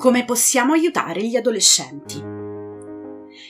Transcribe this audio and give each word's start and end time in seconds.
Come 0.00 0.24
possiamo 0.24 0.72
aiutare 0.72 1.22
gli 1.22 1.36
adolescenti? 1.36 2.16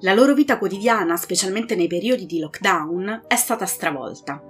La 0.00 0.12
loro 0.12 0.34
vita 0.34 0.58
quotidiana, 0.58 1.16
specialmente 1.16 1.76
nei 1.76 1.86
periodi 1.86 2.26
di 2.26 2.40
lockdown, 2.40 3.26
è 3.28 3.36
stata 3.36 3.64
stravolta. 3.64 4.42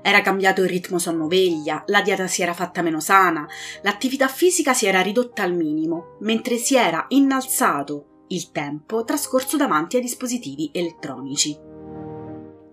Era 0.00 0.20
cambiato 0.20 0.62
il 0.62 0.68
ritmo 0.68 1.00
sonno-veglia, 1.00 1.82
la 1.86 2.00
dieta 2.00 2.28
si 2.28 2.42
era 2.42 2.54
fatta 2.54 2.80
meno 2.80 3.00
sana, 3.00 3.44
l'attività 3.82 4.28
fisica 4.28 4.72
si 4.72 4.86
era 4.86 5.00
ridotta 5.00 5.42
al 5.42 5.52
minimo, 5.52 6.16
mentre 6.20 6.58
si 6.58 6.76
era 6.76 7.06
innalzato 7.08 8.26
il 8.28 8.52
tempo 8.52 9.02
trascorso 9.02 9.56
davanti 9.56 9.96
ai 9.96 10.02
dispositivi 10.02 10.70
elettronici. 10.72 11.69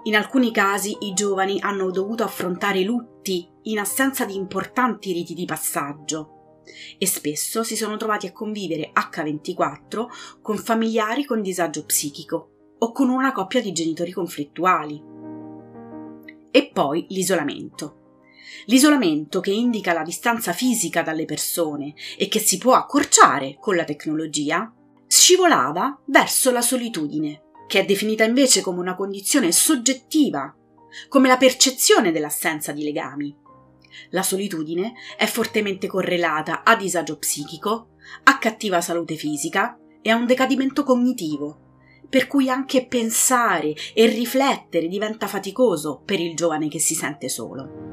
In 0.08 0.16
alcuni 0.16 0.54
casi 0.54 0.96
i 1.02 1.14
giovani 1.14 1.60
hanno 1.60 1.92
dovuto 1.92 2.24
affrontare 2.24 2.82
lutti 2.84 3.46
in 3.64 3.78
assenza 3.78 4.24
di 4.24 4.36
importanti 4.36 5.12
riti 5.12 5.34
di 5.34 5.44
passaggio 5.44 6.62
e 6.98 7.06
spesso 7.06 7.62
si 7.62 7.76
sono 7.76 7.98
trovati 7.98 8.26
a 8.26 8.32
convivere 8.32 8.94
H24 8.94 10.06
con 10.42 10.56
familiari 10.58 11.26
con 11.26 11.42
disagio 11.42 11.84
psichico 11.84 12.52
o 12.78 12.94
con 12.94 13.10
una 13.10 13.34
coppia 13.34 13.62
di 13.62 13.74
genitori 13.74 14.14
conflittuali. 14.14 15.04
E 16.52 16.70
poi 16.72 17.06
l'isolamento. 17.10 18.22
L'isolamento 18.68 19.42
che 19.42 19.52
indica 19.52 19.92
la 19.92 20.04
distanza 20.04 20.54
fisica 20.54 21.02
dalle 21.02 21.26
persone 21.26 21.94
e 22.18 22.30
che 22.30 22.40
si 22.40 22.58
può 22.58 22.76
accorciare 22.76 23.58
con 23.60 23.76
la 23.76 23.84
tecnologia, 23.84 24.74
scivolava 25.06 26.00
verso 26.06 26.50
la 26.52 26.62
solitudine 26.62 27.42
che 27.68 27.82
è 27.82 27.86
definita 27.86 28.24
invece 28.24 28.62
come 28.62 28.80
una 28.80 28.96
condizione 28.96 29.52
soggettiva, 29.52 30.56
come 31.10 31.28
la 31.28 31.38
percezione 31.38 32.12
dell'assenza 32.12 32.72
di 32.72 32.84
legami. 32.84 33.36
La 34.12 34.24
solitudine 34.24 34.94
è 35.18 35.26
fortemente 35.26 35.88
correlata 35.88 36.64
a 36.64 36.76
disagio 36.76 37.18
psichico, 37.18 37.90
a 38.24 38.38
cattiva 38.38 38.82
salute 38.82 39.16
fisica 39.16 39.78
e 40.02 40.10
a 40.10 40.16
un 40.16 40.26
decadimento 40.26 40.84
cognitivo, 40.84 41.66
per 42.10 42.28
cui 42.28 42.50
anche 42.50 42.88
pensare 42.88 43.74
e 43.94 44.06
riflettere 44.06 44.88
diventa 44.88 45.28
faticoso 45.28 46.02
per 46.06 46.20
il 46.20 46.36
giovane 46.36 46.70
che 46.70 46.80
si 46.80 46.96
sente 46.96 47.28
solo. 47.28 47.86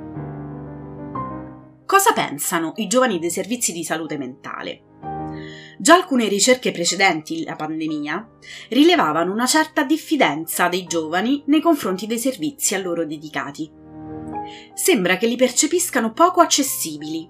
Cosa 1.85 2.13
pensano 2.13 2.73
i 2.77 2.87
giovani 2.87 3.19
dei 3.19 3.31
servizi 3.31 3.73
di 3.73 3.85
salute 3.85 4.17
mentale? 4.17 4.83
Già 5.77 5.95
alcune 5.95 6.29
ricerche 6.29 6.71
precedenti 6.71 7.43
alla 7.45 7.57
pandemia 7.57 8.29
rilevavano 8.69 9.33
una 9.33 9.47
certa 9.47 9.83
diffidenza 9.83 10.69
dei 10.69 10.87
giovani 10.87 11.43
nei 11.47 11.61
confronti 11.61 12.07
dei 12.07 12.19
servizi 12.19 12.75
a 12.75 12.79
loro 12.79 13.05
dedicati. 13.05 13.71
Sembra 14.75 15.17
che 15.17 15.27
li 15.27 15.37
percepiscano 15.37 16.13
poco 16.13 16.41
accessibili 16.41 17.29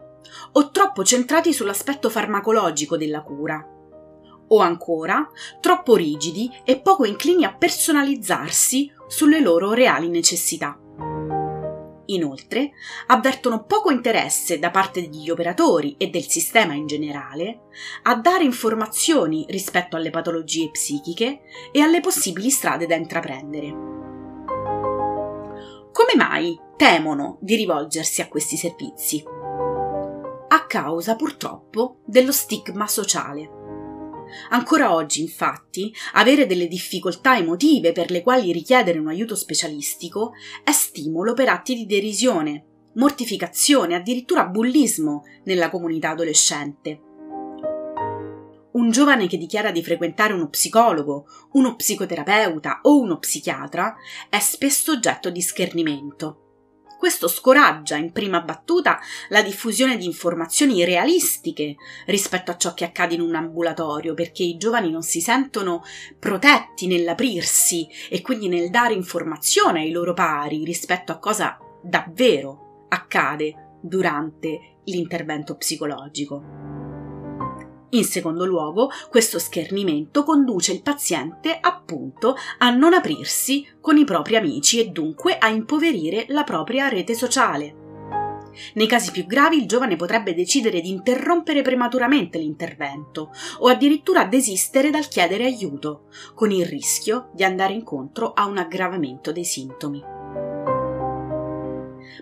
o 0.52 0.70
troppo 0.70 1.04
centrati 1.04 1.52
sull'aspetto 1.52 2.10
farmacologico 2.10 2.96
della 2.96 3.22
cura, 3.22 3.64
o 4.48 4.58
ancora 4.58 5.28
troppo 5.60 5.96
rigidi 5.96 6.50
e 6.64 6.80
poco 6.80 7.04
inclini 7.04 7.44
a 7.44 7.54
personalizzarsi 7.54 8.92
sulle 9.06 9.40
loro 9.40 9.72
reali 9.72 10.08
necessità. 10.08 10.78
Inoltre, 12.06 12.72
avvertono 13.06 13.64
poco 13.64 13.90
interesse 13.90 14.58
da 14.58 14.70
parte 14.70 15.00
degli 15.00 15.30
operatori 15.30 15.94
e 15.96 16.08
del 16.08 16.28
sistema 16.28 16.74
in 16.74 16.86
generale 16.86 17.62
a 18.02 18.16
dare 18.16 18.44
informazioni 18.44 19.46
rispetto 19.48 19.96
alle 19.96 20.10
patologie 20.10 20.70
psichiche 20.70 21.40
e 21.72 21.80
alle 21.80 22.00
possibili 22.00 22.50
strade 22.50 22.86
da 22.86 22.94
intraprendere. 22.94 23.92
Come 25.92 26.14
mai 26.16 26.58
temono 26.76 27.38
di 27.40 27.56
rivolgersi 27.56 28.20
a 28.20 28.28
questi 28.28 28.56
servizi? 28.56 29.22
A 30.48 30.66
causa 30.66 31.16
purtroppo 31.16 31.98
dello 32.04 32.32
stigma 32.32 32.86
sociale. 32.86 33.63
Ancora 34.50 34.94
oggi, 34.94 35.20
infatti, 35.20 35.92
avere 36.14 36.46
delle 36.46 36.68
difficoltà 36.68 37.36
emotive 37.36 37.92
per 37.92 38.10
le 38.10 38.22
quali 38.22 38.52
richiedere 38.52 38.98
un 38.98 39.08
aiuto 39.08 39.34
specialistico 39.34 40.32
è 40.62 40.72
stimolo 40.72 41.34
per 41.34 41.48
atti 41.48 41.74
di 41.74 41.86
derisione, 41.86 42.64
mortificazione, 42.94 43.94
addirittura 43.94 44.46
bullismo 44.46 45.22
nella 45.44 45.70
comunità 45.70 46.10
adolescente. 46.10 47.00
Un 48.72 48.90
giovane 48.90 49.28
che 49.28 49.38
dichiara 49.38 49.70
di 49.70 49.82
frequentare 49.84 50.32
uno 50.32 50.48
psicologo, 50.48 51.26
uno 51.52 51.76
psicoterapeuta 51.76 52.80
o 52.82 52.98
uno 52.98 53.18
psichiatra 53.18 53.94
è 54.28 54.40
spesso 54.40 54.92
oggetto 54.92 55.30
di 55.30 55.40
schernimento 55.40 56.43
questo 57.04 57.28
scoraggia 57.28 57.96
in 57.96 58.12
prima 58.12 58.40
battuta 58.40 58.98
la 59.28 59.42
diffusione 59.42 59.98
di 59.98 60.06
informazioni 60.06 60.86
realistiche 60.86 61.76
rispetto 62.06 62.50
a 62.50 62.56
ciò 62.56 62.72
che 62.72 62.86
accade 62.86 63.12
in 63.12 63.20
un 63.20 63.34
ambulatorio, 63.34 64.14
perché 64.14 64.42
i 64.42 64.56
giovani 64.56 64.90
non 64.90 65.02
si 65.02 65.20
sentono 65.20 65.82
protetti 66.18 66.86
nell'aprirsi 66.86 67.86
e 68.08 68.22
quindi 68.22 68.48
nel 68.48 68.70
dare 68.70 68.94
informazione 68.94 69.82
ai 69.82 69.90
loro 69.90 70.14
pari 70.14 70.64
rispetto 70.64 71.12
a 71.12 71.18
cosa 71.18 71.58
davvero 71.82 72.86
accade 72.88 73.76
durante 73.82 74.78
l'intervento 74.84 75.58
psicologico. 75.58 76.83
In 77.94 78.04
secondo 78.04 78.44
luogo, 78.44 78.90
questo 79.08 79.38
schernimento 79.38 80.24
conduce 80.24 80.72
il 80.72 80.82
paziente 80.82 81.56
appunto 81.60 82.34
a 82.58 82.70
non 82.70 82.92
aprirsi 82.92 83.66
con 83.80 83.96
i 83.96 84.04
propri 84.04 84.34
amici 84.34 84.80
e 84.80 84.88
dunque 84.88 85.38
a 85.38 85.48
impoverire 85.48 86.26
la 86.28 86.42
propria 86.42 86.88
rete 86.88 87.14
sociale. 87.14 87.82
Nei 88.74 88.86
casi 88.86 89.10
più 89.10 89.26
gravi 89.26 89.58
il 89.58 89.66
giovane 89.66 89.96
potrebbe 89.96 90.34
decidere 90.34 90.80
di 90.80 90.90
interrompere 90.90 91.62
prematuramente 91.62 92.38
l'intervento 92.38 93.32
o 93.58 93.68
addirittura 93.68 94.24
desistere 94.24 94.90
dal 94.90 95.06
chiedere 95.06 95.44
aiuto, 95.44 96.06
con 96.34 96.50
il 96.50 96.66
rischio 96.66 97.30
di 97.32 97.44
andare 97.44 97.74
incontro 97.74 98.32
a 98.32 98.46
un 98.46 98.58
aggravamento 98.58 99.30
dei 99.30 99.44
sintomi. 99.44 100.02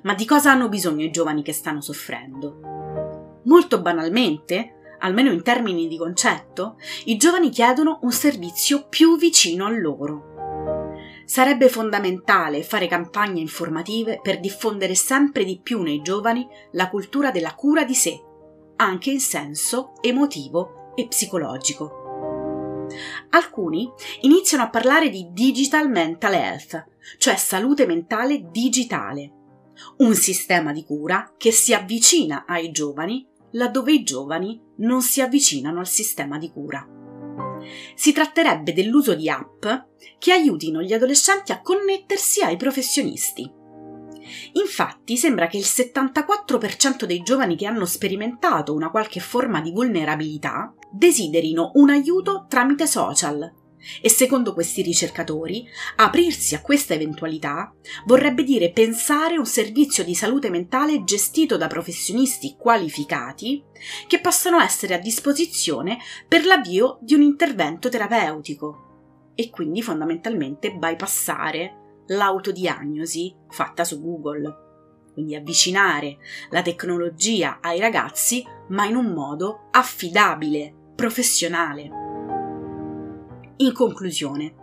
Ma 0.03 0.15
di 0.15 0.25
cosa 0.27 0.51
hanno 0.51 0.69
bisogno 0.69 1.05
i 1.05 1.11
giovani 1.11 1.43
che 1.43 1.53
stanno 1.53 1.81
soffrendo? 1.81 3.41
Molto 3.45 3.81
banalmente, 3.81 4.77
almeno 5.03 5.31
in 5.31 5.43
termini 5.43 5.87
di 5.87 5.97
concetto, 5.97 6.77
i 7.05 7.17
giovani 7.17 7.51
chiedono 7.51 7.99
un 8.03 8.13
servizio 8.13 8.87
più 8.89 9.17
vicino 9.17 9.67
a 9.67 9.71
loro. 9.71 10.31
Sarebbe 11.25 11.69
fondamentale 11.69 12.63
fare 12.63 12.89
campagne 12.89 13.41
informative 13.41 14.21
per 14.23 14.41
diffondere 14.41 14.95
sempre 14.95 15.45
di 15.45 15.61
più 15.63 15.83
nei 15.83 16.03
giovani 16.03 16.47
la 16.73 16.89
cultura 16.89 17.31
della 17.31 17.55
cura 17.55 17.85
di 17.85 17.95
sé, 17.95 18.21
anche 18.77 19.11
in 19.11 19.21
senso 19.21 19.93
emotivo 20.01 20.93
e 20.95 21.07
psicologico. 21.07 22.01
Alcuni 23.31 23.91
iniziano 24.23 24.65
a 24.65 24.71
parlare 24.71 25.09
di 25.09 25.29
digital 25.33 25.89
mental 25.89 26.35
health, 26.35 26.85
cioè 27.19 27.37
salute 27.37 27.87
mentale 27.87 28.51
digitale, 28.51 29.33
un 29.99 30.15
sistema 30.15 30.73
di 30.73 30.85
cura 30.85 31.33
che 31.39 31.51
si 31.51 31.73
avvicina 31.73 32.45
ai 32.47 32.71
giovani 32.71 33.27
laddove 33.53 33.93
i 33.93 34.03
giovani 34.03 34.61
non 34.83 35.03
si 35.03 35.21
avvicinano 35.21 35.81
al 35.81 35.89
sistema 35.89 36.39
di 36.39 36.51
cura. 36.51 36.87
Si 37.95 38.13
tratterebbe 38.13 38.73
dell'uso 38.73 39.15
di 39.15 39.29
app 39.29 39.65
che 40.19 40.33
aiutino 40.33 40.83
gli 40.83 40.93
adolescenti 40.93 41.53
a 41.53 41.61
connettersi 41.61 42.43
ai 42.43 42.57
professionisti. 42.57 43.51
Infatti 44.53 45.17
sembra 45.17 45.47
che 45.47 45.57
il 45.57 45.65
74% 45.65 47.05
dei 47.05 47.23
giovani 47.23 47.57
che 47.57 47.67
hanno 47.67 47.87
sperimentato 47.87 48.75
una 48.75 48.91
qualche 48.91 49.21
forma 49.21 49.61
di 49.61 49.73
vulnerabilità 49.73 50.73
desiderino 50.91 51.73
un 51.75 51.91
aiuto 51.91 52.47
tramite 52.49 52.87
social. 52.87 53.62
E 54.01 54.09
secondo 54.09 54.53
questi 54.55 54.83
ricercatori, 54.83 55.67
aprirsi 55.97 56.55
a 56.55 56.61
questa 56.61 56.95
eventualità 56.95 57.75
vorrebbe 58.07 58.43
dire 58.45 58.71
pensare 58.71 59.37
un 59.37 59.47
servizio 59.47 60.05
di 60.05 60.15
salute 60.15 60.51
mentale 60.51 61.05
gestito 61.05 61.57
da 61.57 61.67
professionisti 61.67 62.57
qualificati 62.59 63.63
che 64.07 64.21
possano 64.21 64.61
essere 64.61 64.95
a 64.95 64.99
disposizione 64.99 65.99
per 66.29 66.45
l'avvio 66.45 66.99
di 67.01 67.15
un 67.15 67.23
intervento 67.23 67.89
terapeutico 67.89 69.33
e 69.35 69.51
quindi 69.51 69.83
fondamentalmente 69.83 70.73
bypassare 70.75 72.05
l'autodiagnosi 72.07 73.35
fatta 73.49 73.85
su 73.85 74.01
Google. 74.01 74.71
Quindi 75.13 75.35
avvicinare 75.35 76.19
la 76.51 76.63
tecnologia 76.63 77.59
ai 77.61 77.79
ragazzi, 77.79 78.45
ma 78.69 78.87
in 78.87 78.97
un 78.97 79.13
modo 79.13 79.69
affidabile, 79.71 80.75
professionale. 80.95 82.02
In 83.63 83.73
conclusione, 83.73 84.55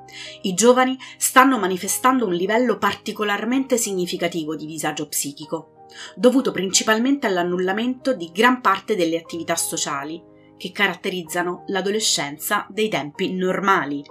i 0.42 0.54
giovani 0.54 0.98
stanno 1.18 1.57
manifestando 1.57 2.25
un 2.25 2.34
livello 2.34 2.78
particolarmente 2.78 3.78
significativo 3.78 4.57
di 4.57 4.66
disagio 4.66 5.07
psichico, 5.07 5.86
dovuto 6.16 6.51
principalmente 6.51 7.25
all'annullamento 7.25 8.13
di 8.13 8.30
gran 8.34 8.60
parte 8.60 8.98
delle 8.98 9.18
attività 9.18 9.56
sociali 9.56 10.22
che 10.57 10.74
caratterizzano 10.74 11.63
l'adolescenza 11.68 12.68
dei 12.69 12.90
tempi 12.90 13.31
normali, 13.31 14.04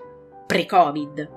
pre-Covid. 0.47 1.31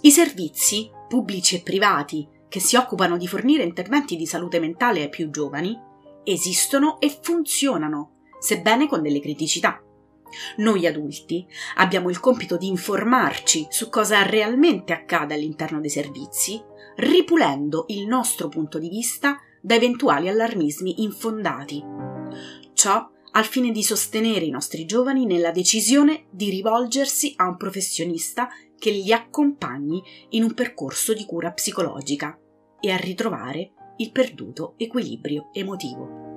I 0.00 0.10
servizi, 0.10 0.90
pubblici 1.08 1.54
e 1.54 1.62
privati, 1.62 2.28
che 2.48 2.58
si 2.58 2.74
occupano 2.74 3.16
di 3.16 3.28
fornire 3.28 3.62
interventi 3.62 4.16
di 4.16 4.26
salute 4.26 4.58
mentale 4.58 5.02
ai 5.02 5.08
più 5.10 5.30
giovani, 5.30 5.78
esistono 6.24 6.98
e 6.98 7.16
funzionano, 7.22 8.14
sebbene 8.40 8.88
con 8.88 9.00
delle 9.00 9.20
criticità. 9.20 9.80
Noi 10.56 10.86
adulti 10.86 11.46
abbiamo 11.76 12.10
il 12.10 12.20
compito 12.20 12.56
di 12.56 12.68
informarci 12.68 13.66
su 13.70 13.88
cosa 13.88 14.22
realmente 14.22 14.92
accade 14.92 15.34
all'interno 15.34 15.80
dei 15.80 15.90
servizi, 15.90 16.62
ripulendo 16.96 17.84
il 17.88 18.06
nostro 18.06 18.48
punto 18.48 18.78
di 18.78 18.88
vista 18.88 19.38
da 19.60 19.74
eventuali 19.74 20.28
allarmismi 20.28 21.02
infondati. 21.02 21.82
Ciò 22.72 23.10
al 23.32 23.44
fine 23.44 23.70
di 23.70 23.82
sostenere 23.82 24.44
i 24.44 24.50
nostri 24.50 24.84
giovani 24.86 25.26
nella 25.26 25.50
decisione 25.50 26.24
di 26.30 26.50
rivolgersi 26.50 27.34
a 27.36 27.46
un 27.46 27.56
professionista 27.56 28.48
che 28.78 28.90
li 28.90 29.12
accompagni 29.12 30.02
in 30.30 30.44
un 30.44 30.54
percorso 30.54 31.12
di 31.12 31.24
cura 31.24 31.52
psicologica 31.52 32.38
e 32.80 32.90
a 32.90 32.96
ritrovare 32.96 33.72
il 33.98 34.12
perduto 34.12 34.74
equilibrio 34.76 35.50
emotivo. 35.52 36.27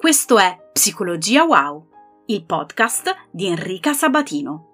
Questo 0.00 0.38
è 0.38 0.56
Psicologia 0.72 1.44
Wow, 1.44 1.88
il 2.24 2.46
podcast 2.46 3.14
di 3.30 3.48
Enrica 3.48 3.92
Sabatino. 3.92 4.68